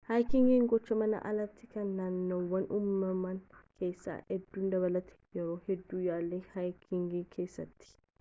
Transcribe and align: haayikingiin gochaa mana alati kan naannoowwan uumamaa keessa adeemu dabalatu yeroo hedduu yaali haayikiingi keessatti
haayikingiin 0.09 0.63
gochaa 0.69 0.95
mana 1.01 1.17
alati 1.31 1.67
kan 1.73 1.91
naannoowwan 1.97 2.65
uumamaa 2.77 3.35
keessa 3.83 4.15
adeemu 4.37 4.71
dabalatu 4.75 5.19
yeroo 5.39 5.59
hedduu 5.69 6.01
yaali 6.07 6.41
haayikiingi 6.55 7.23
keessatti 7.37 7.95